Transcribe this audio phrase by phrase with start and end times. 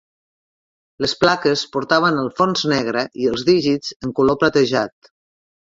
[1.05, 5.15] Les plaques portaven el fons negre i els dígits en color platejat.